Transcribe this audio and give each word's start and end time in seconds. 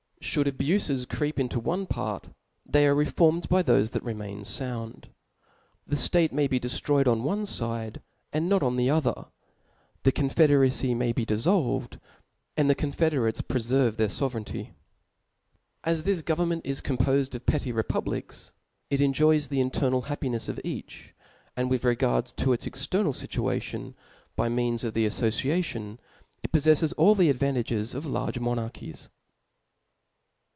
Should 0.23 0.45
abufes 0.47 1.09
creep 1.09 1.39
into 1.39 1.59
one 1.59 1.87
part, 1.87 2.29
they 2.65 2.87
are 2.87 2.93
re 2.95 3.05
formed 3.05 3.49
by 3.49 3.63
thofe 3.63 3.89
that 3.89 4.03
remain 4.05 4.45
found. 4.45 5.09
The 5.87 5.95
ftatc 5.97 6.31
may 6.31 6.47
be 6.47 6.59
deftroyed 6.59 7.05
on 7.07 7.23
one 7.23 7.43
fide, 7.43 8.01
and 8.31 8.47
not 8.47 8.61
on 8.63 8.75
the 8.77 8.87
other; 8.89 9.25
the 10.03 10.11
confederacy 10.11 10.93
may 10.93 11.11
be 11.11 11.25
diflblved, 11.25 11.99
and 12.55 12.69
the 12.69 12.75
confe 12.75 13.09
derates 13.09 13.41
preferve 13.45 13.97
their 13.97 14.07
fovereignty. 14.09 14.73
As 15.83 16.03
this 16.03 16.21
government 16.21 16.65
is 16.65 16.81
compofed 16.81 17.33
of 17.35 17.47
petty 17.47 17.71
repub 17.71 18.05
lics, 18.05 18.51
it 18.91 19.01
enjoys 19.01 19.47
the 19.47 19.59
internal 19.59 20.03
happinefs 20.03 20.47
of 20.47 20.61
each; 20.63 21.13
and 21.57 21.67
with 21.67 21.83
regard 21.83 22.27
to 22.37 22.53
its 22.53 22.67
external 22.67 23.11
fituation, 23.11 23.95
by 24.35 24.47
means 24.49 24.83
of 24.83 24.93
the 24.93 25.05
aflbciation, 25.07 25.97
it 26.43 26.51
poffeileth 26.51 26.93
all 26.95 27.15
the 27.15 27.31
advantages 27.31 27.93
of 27.95 28.05
large 28.05 28.39
monarchies. 28.39 29.09